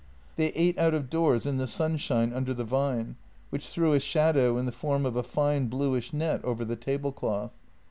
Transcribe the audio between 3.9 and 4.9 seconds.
a shadow in the